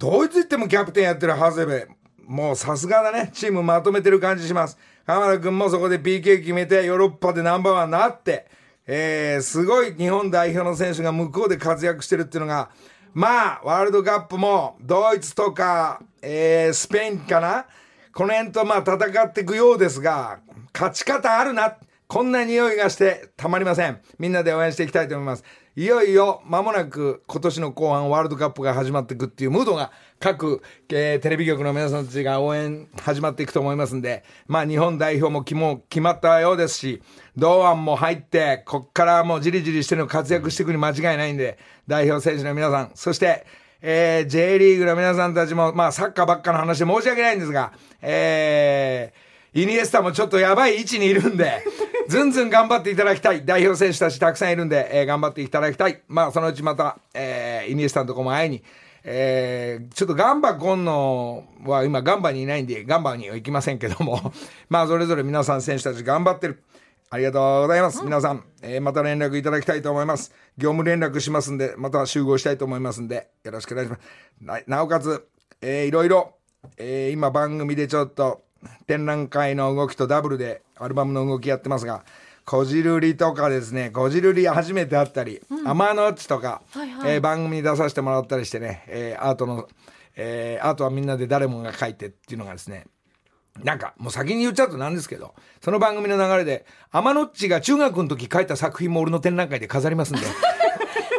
[0.00, 1.88] ドイツ行ってもキャプテンやってる長谷部。
[2.24, 3.30] もうさすがだね。
[3.34, 4.78] チームまとめてる感じします。
[5.04, 8.46] 鎌田君もそこで PK 決めて、ヨーロッパでナンバーワンになって、
[8.86, 12.70] えー、すごい日本代表の選手が向こうで活躍してるっていうのが、
[13.12, 17.66] まあ、ワールドカップも、ドイツとか、えー、スペインかな
[18.14, 20.38] この辺とまあ戦っていくようですが、
[20.72, 21.76] 勝ち方あるな。
[22.06, 24.00] こんな匂いがしてたまりません。
[24.18, 25.44] みんなで応援していきたいと思います。
[25.76, 37.02] いよいよ間もなく今年の後半ワールドカップが始まっていくっていうムードが各、えーテレビ局の皆さんたちが応援始まっていくと思いますんで、まあ日本代表も決も決まったようですし、
[37.36, 41.56] 堂安も入って、こっからもうじりじりしての活躍していくに間違いないんで、
[41.86, 43.46] 代表選手の皆さん、そして、
[43.80, 51.64] えー J リーグの皆さんたちも、まあサッカーばっかの話で申し訳ないんですが、えー、イニエスタもちょっとやばい位置にいるんで、
[52.08, 53.44] ずんずん頑張っていただきたい。
[53.44, 56.02] 代表選手たちたくさんいるんで、えー頑張っていただきたい。
[56.08, 58.62] まあそのうちまた、えーイニエスタのとこも会いに、
[59.02, 64.32] えーちょっとガンバ今野は今ガンバにいないんで、ガンバには行きませんけども、
[64.68, 66.62] まあそれぞれ皆さん選手たち頑張ってる。
[67.12, 68.04] ありがとうございます。
[68.04, 70.32] 皆さん、えーまた連絡いただきたいと思います。
[70.56, 74.00] 業務連絡しますんで、また集合したいと思いますんで、よろしくお願いします。
[74.40, 75.26] ななおかつ、
[75.60, 76.34] えーいろいろ、
[76.76, 78.42] えー今番組でちょっと
[78.86, 82.04] 展覧会の動きとダブルでアルバムの動きやってますが、
[82.44, 89.68] こじるりとかですね、こじるり初めて会ったり、天のっちとか、はいはいえー番組に出させてもらったりしてね、えーアートの、
[90.16, 92.86] えーアートはみんなで誰もが書いてっていうのがですね、
[93.64, 100.22] なんか、もう先に言っちゃうとなんですけど、その番組の流れで、天のっちが中学の時書いた作品も俺の展覧会で飾りますんで。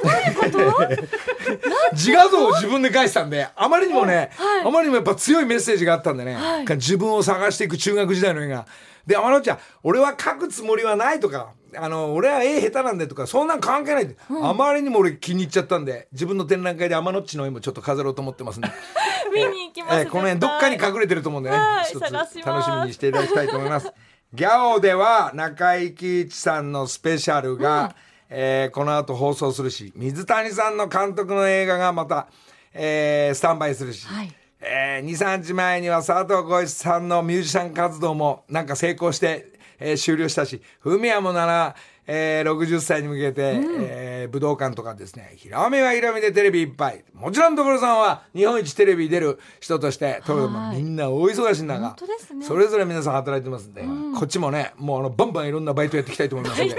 [1.94, 4.32] 自画像を自分で描いてたんで、あまりにもね、
[4.66, 6.38] あまりにもやっぱ強いメッセージがあったんでね、
[6.70, 8.66] 自分を探していく中学時代の絵が。
[9.06, 14.04] で、天野っちは、俺は描くつもりはないとか、あの、俺は絵下手なんでとか、そんなん関係ない。
[14.04, 18.70] って、あまりにも俺気に入っちゃったんで、自分の展覧会で天野っちの絵もちょっと飾ろうと思ってますんで。
[19.34, 23.92] 見に行きます、えーこの辺どっかに隠れてると思うんでね、はい一つ楽しみにしていただきたいと思います。
[24.34, 27.96] ギャオでは中井貴一さんのスペシャルが、
[28.34, 32.28] えーこの後放送するし、水谷さんの監督の映画がまた、
[32.74, 34.34] えースタンバイするし、はい。
[34.62, 41.76] えー2、3日前には佐藤浩市さんのミュージシャン活動もなんか成功して、えー終了したし、フミヤもなら、
[42.08, 43.41] えー60歳に向けて、
[43.82, 47.04] えー武道館とかですね、ひらめはひらめでテレビいっぱい。
[47.13, 50.78] もちろん所さんは日本一テレビ出る人として、とはい。
[50.82, 52.46] みんな大忙しなが本当ですね。
[52.46, 53.82] それぞれ皆さん働いてますんで、
[54.17, 56.76] こっちもね、もうあの、バンバンいろんなバイトやっていきたいと思いますんで。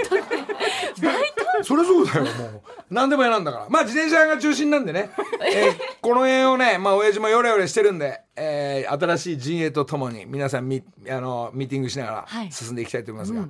[1.63, 2.61] それそうだよ、もう。
[2.89, 3.69] 何でも嫌なんだから。
[3.69, 5.09] まあ、自転車が中心なんでね。
[5.45, 13.47] えーこの辺をね、まあ、親父もヨレヨレしてるんで、えー新しい陣営とともに皆さんミあのミーティングしながはいら進んでいきたいと思いますが、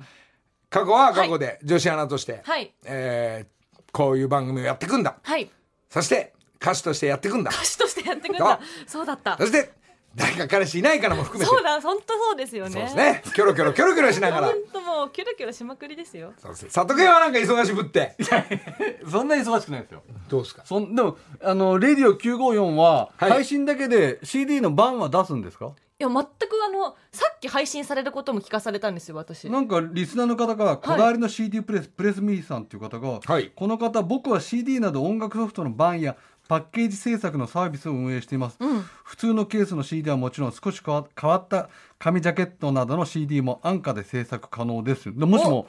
[0.70, 3.54] 過去は過去で女子アナとして、はいえー
[3.92, 5.16] こういう番組をやっていくんだ。
[5.22, 5.48] はい
[5.88, 7.50] そして、歌手としてやっていくんだ。
[7.52, 9.70] 歌手としてやってくんだそうだったそして、
[10.16, 11.50] 誰か彼氏いないからも含めて。
[11.50, 13.22] そうだ本当そうですよねそうですね。
[13.34, 14.56] キョロキョロキョロキョロしながら本。
[14.72, 18.16] 当もうキョロキョロしまくりですよそうです佐藤家はなんか忙しぶって。
[19.10, 20.02] そんな忙しくないですよ。
[20.28, 20.62] どうですか？
[20.64, 25.72] そんでも、あの、レディオ954は、はい配信だけで CD の版は出すんですか？
[25.98, 26.24] いや全く
[26.66, 36.16] あのさっき配信されることも聞かされたんですよ私なんかリスナーの方がこだわりの CD プレス、プレスミーさんっていう方が、はいこの方僕は CD など音楽ソフトの版や
[36.48, 38.58] パッケージ制作のサービスを運営しています、
[39.02, 45.04] 普通のケースの CD はもちろん少し変わ変わった紙ジャケットなどの CD も安価で制作可能です。
[45.16, 45.66] でもしも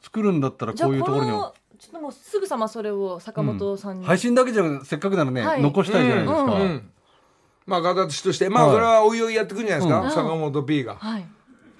[0.00, 5.62] 作るんだったらこういうころにはのちょっともうすぐさまそれを坂本さんに、配信だけじゃなくてせっかくならね、はい。
[5.62, 6.90] 残したいじゃないですか、うんうん。
[7.66, 8.74] まあ、形として、まあ、はい。
[8.74, 10.10] それはおいおいやってくんじゃないですか、うん。
[10.10, 10.96] 坂本 P が。
[10.96, 11.26] はい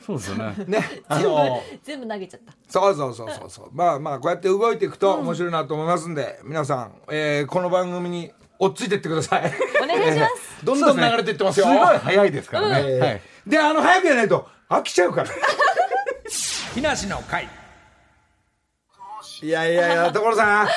[0.04, 1.02] そうですよね ね。
[1.08, 3.68] あの、全部投げちゃったそうそうそうそうそう。
[3.72, 9.52] まあまあ、こうやって動いていくと面白いなと思いますんで、皆さん、えーこの番組に追っついてってください。
[9.82, 10.32] お願いします
[10.64, 11.66] どんどん流れていってますよ。
[11.66, 15.30] すごい早いですからね、えーはいで、あの、早くやらないと飽きちゃうから。
[16.74, 17.48] 木梨の会。
[19.42, 20.68] いやいやいや、所さん、何何？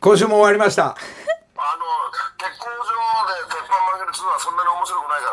[0.00, 0.84] 今週も終わりました。
[0.86, 0.96] あの
[2.38, 5.30] 結婚上で鉄板曲げるつのはそんなに面白くないか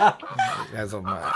[0.00, 0.43] らね
[0.74, 1.32] いや、そんな。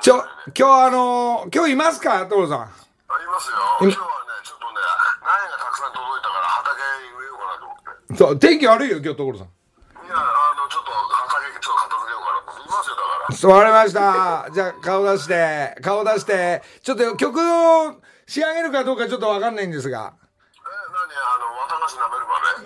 [0.00, 0.24] ちょ、
[0.58, 2.60] 今日あの今日いますか所さん？
[2.62, 4.74] ありますよ今日はねちょっとね
[5.22, 6.82] 苗がたくさん届いたから畑
[7.14, 7.78] 植えようかなと思っ
[8.10, 9.46] てそう、天気悪いよ、今日、所さん。
[9.46, 12.58] いや、あの、ちょっと、畑、ちょっと片付けようかなと。
[12.58, 13.36] いますよ、だから。
[13.38, 14.50] そうわかりました。
[14.50, 20.10] じゃあ、顔出して、顔出して、ちょっと曲を仕上げるかどうかちょっとわかんないんですが。
[20.10, 21.77] え、何あの、綿菓子舐めるまで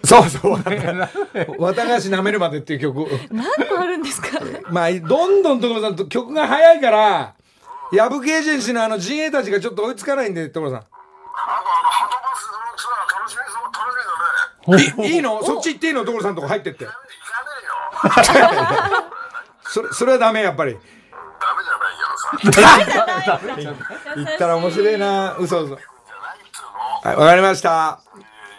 [0.05, 0.53] そうそう。
[0.59, 3.07] 綿菓子舐めるまでっていう曲。
[3.31, 4.41] 何個あるんですか？
[4.71, 7.35] まあ、どんどん所さんと曲が早いから、
[7.93, 10.79] ヤブケージェンシーのあの陣営たちがちょっと追いつかないんで、所さん。
[10.79, 15.09] あと、あの、ハトバスのツアー楽しみそう、楽しみだね。
[15.09, 15.43] いいいの？
[15.45, 16.05] そっち行っていいの？
[16.05, 16.85] 所さんとこ入ってって。
[16.85, 16.97] 行か
[18.23, 19.05] ねえよ。
[19.65, 20.73] それ、それはダメ、やっぱり。
[20.75, 23.13] ダメじゃな
[23.53, 23.81] いけどさ。
[24.17, 25.75] 言 ったら面白いな嘘嘘。
[27.05, 28.01] はい、わかりました。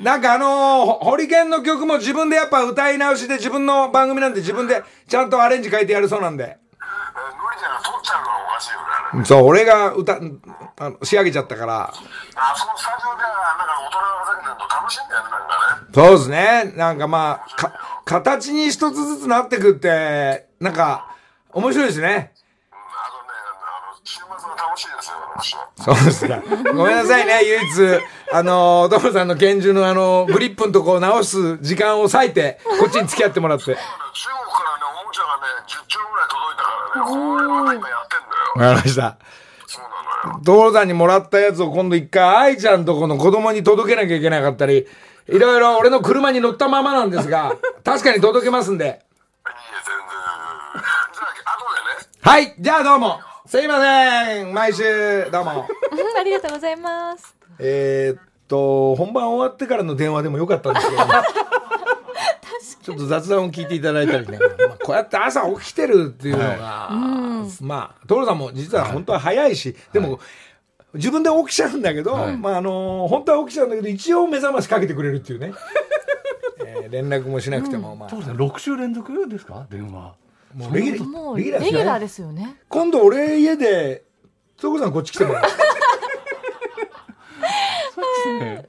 [0.03, 6.43] なんかあのー、ホホリケンの曲も自分でやっぱ歌い直しで自分の番組なんで自分でちゃんとアレンジ書いてやるそうなんで。
[6.43, 9.25] え無理じゃん、取っちゃうのはおかしいよね。
[9.25, 11.83] そう、俺が歌、あの仕上げちゃったから。
[11.83, 15.93] あそこスタジオでは、なんか大人がふざけてると楽しいんだよね、なんかね。
[15.93, 16.73] そうですね。
[16.75, 21.15] なんかまあ、か、形に一つずつなってくって、なんか、
[21.53, 22.32] 面白いですね。
[25.75, 26.41] そうですか。
[26.75, 33.65] ごめんなさいね、唯一、あの、トムさんの拳銃のあの、グリップのとこを直す時間を割いて、こっちに付き合ってもらって。
[33.65, 38.69] 中国からね、おもちゃがね、10丁ぐらい届いたからね、これまた今やってんだよ。
[38.69, 39.17] わかりました。
[39.65, 40.39] そうなのよ。
[40.43, 44.87] 道路さんにもらったやつを今度一回、愛ちゃんとこの子供に届けなきゃいけなかったり、
[45.27, 48.85] いろいろ俺の車に乗ったままなんですが、 確かに届けますんで。
[48.85, 48.99] いいえ、
[49.83, 50.83] 全然。
[51.13, 52.19] じゃあ、後でね。
[52.21, 53.32] はい、じゃあどうも。
[53.53, 54.51] すいません。
[54.51, 55.51] 毎週、どうも。
[55.51, 55.55] う
[55.95, 57.35] んありがとうございます。
[57.59, 61.03] えーっと、本番終わってからの電話でもよかったんですけど、
[62.81, 66.89] ちょっと雑談を聞いていただいたりね、まあ、こうやって朝起きてるっていうのが、
[67.61, 70.19] まあ、所さんも実は本当は早いし、でも、
[70.95, 75.53] 自分で起きちゃうんだけど、まああの本当は起きちゃうんだけど、一応目覚ましかけてくれるっていうね。
[76.65, 79.67] えー連絡もしなくても、まあ、そうですね6週連続ですか？
[79.69, 80.15] 電話
[80.55, 84.03] もうレギュラーですよね今度俺家で、
[84.57, 85.43] 所さんこっち来てもらう。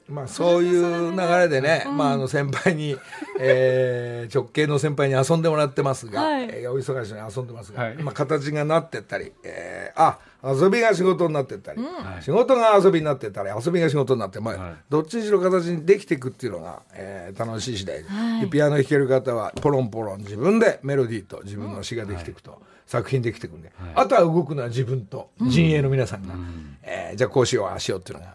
[0.08, 2.96] まあそういう流れでね、まああの先輩に、
[3.40, 6.44] えー 直系の先輩に遊んでもらってますが、はい。
[6.44, 7.96] えーお忙しいのに遊んでますが、はい。
[7.96, 11.80] まあ形がなってったり、えーあ、遊びが仕事になってったり、
[12.22, 14.74] 仕事が遊びになってったり、遊びが仕事になって、まあ、はい。
[14.88, 18.04] どっちにしろ形にできていくっていうのが、えー楽しい次第で,、
[18.42, 26.34] でピアノ弾ける方はポロンポロン自分でメロディーと自分の詩ができていくと、作品できていくんで、あとは動くのは自分と陣営の皆さんが、
[26.82, 28.34] えーじゃあこうしようああしようっていうのが、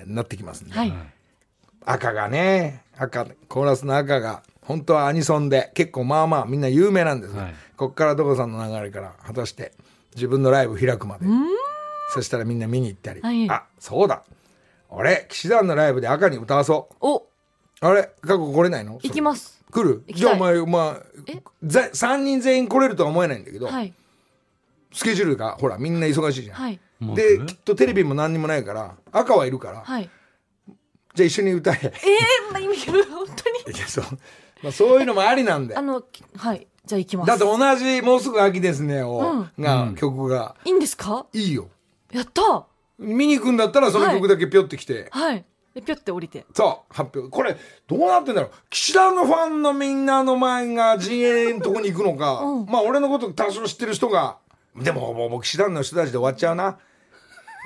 [0.00, 0.92] えーなってきますんで、はい。
[1.84, 7.34] 赤がね赤コーラスの赤が本当はアニソンで結構まあまあみんな有名なんです。
[7.34, 7.54] が、はい。
[7.76, 9.72] こっから所さんの流れから果たして
[10.14, 11.26] 自分のライブ開くまで。
[12.12, 13.48] そしたらみんな見に行ったり、はい。
[13.50, 14.22] あそうだ。
[14.90, 16.94] 俺騎士団のライブで赤に歌わそう。
[17.00, 17.26] お。
[17.80, 18.10] あれ？
[18.20, 18.98] 過去来れないの？
[19.02, 19.62] 行きます。
[19.70, 20.04] 来る？
[20.12, 21.42] じゃあお前まあえ？
[21.62, 23.94] ぜ3人全員来れるとは思えないんだけど、はい。
[24.92, 30.10] スケジュールがほらみんな忙しいじゃん、はいできっとテレビも何にもないから赤はいるから、はい。
[31.14, 31.78] じゃあ一緒に歌え。
[31.82, 33.74] えー、まあ、意味本当に？
[33.76, 34.04] いやそう,、
[34.62, 35.74] まあ、そういうのもありなんで。
[35.76, 36.66] あのきはい。
[36.84, 37.28] じゃあ行きます。
[37.28, 40.54] だって同じ「もうすぐ秋ですねを」うが、曲が。
[40.64, 41.26] いいんですか？
[41.32, 41.68] いいよ。
[42.12, 42.66] やった！
[42.98, 45.44] 見に行くんだったらその曲だけぴょってきて、はい。
[45.74, 46.44] でぴょって降りて。
[46.54, 47.30] そう発表。
[47.30, 48.50] これどうなってんだろう？
[48.70, 52.66] 岸田のファンのみんなの前が陣営のとこに行くのか、うん。
[52.66, 54.36] まあ俺のこと多少知ってる人が
[54.76, 56.78] でももうもう岸田の人たちで終わっちゃうな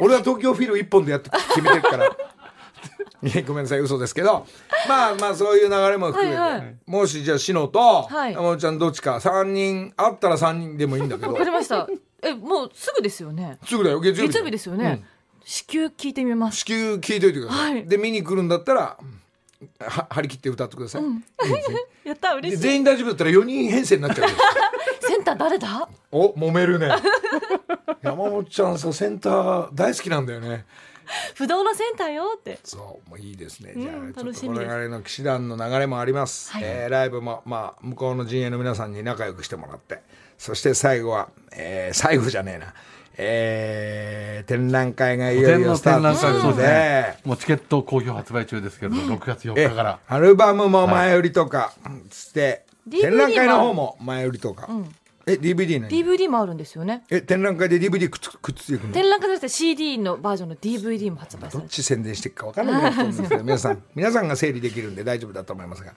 [0.00, 2.10] 俺は東京フィル一本でやって決めてるから。
[3.46, 4.46] ごめんなさい嘘ですけど。
[4.88, 6.76] まあまあそういう流れも含めて、はいはい。
[6.86, 8.32] もしじゃあ篠とはい。
[8.32, 11.32] 山本ちゃんどっちか3人あったら3人でもいいんだけど。
[11.32, 11.88] わかりました。
[12.22, 13.58] えもうすぐですよね。
[13.64, 15.04] すぐだよ月曜日ですよね、
[15.44, 16.58] 至急聞いてみます。
[16.58, 17.86] 至急聞いといてください、はい。
[17.86, 18.98] で見に来るんだったらは
[19.78, 21.10] 張り切って歌ってください、いい
[21.54, 21.76] ですね。
[22.04, 22.62] やったで嬉しい。
[22.62, 24.28] 全員大丈夫だったら4人編成になっちゃう。
[24.28, 24.36] よ
[25.00, 25.88] センター誰だ？
[26.10, 26.90] お揉めるね。
[28.02, 30.66] 山本ちゃんさセンター大好きなんだよね。
[31.34, 32.58] 不動のセンターよって。
[32.64, 34.54] そうもういいですね、うんじゃあちょっと楽しみ。
[34.54, 36.62] ですこれ流れの騎士団の流れもあります、はい。
[36.64, 40.02] えーライブもまあ向こうの陣営の皆さんに仲良くしてもらって。
[40.38, 42.74] そして最後は、えー最後じゃねえな
[43.16, 46.62] えー展覧会がいよいよスタートするので。
[46.62, 49.98] ねもうチケット好評発売中ですけれども、6月4え日から。
[50.06, 51.72] アルバムも前売りとか、
[52.10, 54.70] つって、展覧会の方も前売りとか。
[54.70, 54.94] ん。
[55.26, 57.04] え、DVD 何？DVD もあるんですよね。
[57.08, 58.92] え、展覧会で DVD くっつくっついていくの？
[58.92, 65.94] 展覧会じゃなくて CD のバージョンの DVD も発売さどっち宣伝していくか分からなくなってるんですけど、 皆さん、皆さんが整理できるんで大丈夫だと思いますが。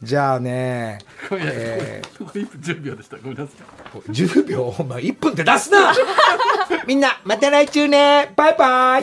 [0.00, 0.98] じゃあね、
[1.32, 3.16] えー、1分10秒でした？
[3.16, 3.56] ごめんなさい。
[3.94, 5.92] お前1分って出すな！
[6.86, 8.32] みんなまた来週ね！
[8.36, 9.02] バイバイ！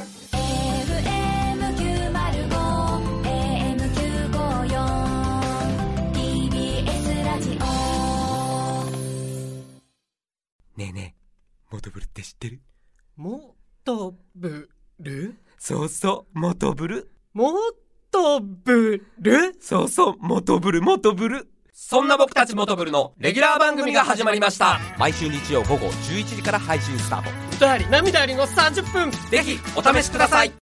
[10.78, 12.62] ねえねえ、モトブルって知ってる？
[13.18, 14.70] モトブ
[15.00, 15.36] ル？
[15.58, 17.12] そうそう、モトブル。
[17.34, 17.52] モ
[18.16, 21.50] とぶるそうそう、モトブル、モトブル。
[21.74, 24.80] そんな僕たちモトブルのレギュラー番組が始まりました。
[24.98, 27.30] 毎週日曜午後11時から配信スタート。
[27.58, 30.54] 歌あり涙ありの30分ぜひ、お試しください。